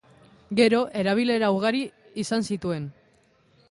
Gero, 0.59 0.79
erabilera 1.03 1.53
ugari 1.59 1.85
izan 2.25 2.51
zituen. 2.53 2.93